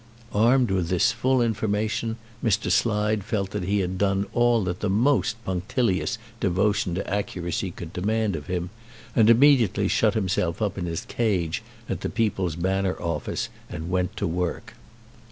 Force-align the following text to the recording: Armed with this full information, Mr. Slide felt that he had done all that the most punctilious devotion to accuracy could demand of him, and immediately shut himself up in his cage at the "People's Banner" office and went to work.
Armed 0.33 0.71
with 0.71 0.87
this 0.87 1.11
full 1.11 1.43
information, 1.43 2.17
Mr. 2.43 2.71
Slide 2.71 3.23
felt 3.23 3.51
that 3.51 3.65
he 3.65 3.81
had 3.81 3.99
done 3.99 4.25
all 4.33 4.63
that 4.63 4.79
the 4.79 4.89
most 4.89 5.35
punctilious 5.45 6.17
devotion 6.39 6.95
to 6.95 7.07
accuracy 7.07 7.69
could 7.69 7.93
demand 7.93 8.35
of 8.35 8.47
him, 8.47 8.71
and 9.15 9.29
immediately 9.29 9.87
shut 9.87 10.15
himself 10.15 10.59
up 10.59 10.75
in 10.75 10.87
his 10.87 11.05
cage 11.05 11.61
at 11.87 12.01
the 12.01 12.09
"People's 12.09 12.55
Banner" 12.55 12.99
office 12.99 13.49
and 13.69 13.91
went 13.91 14.17
to 14.17 14.25
work. 14.25 14.73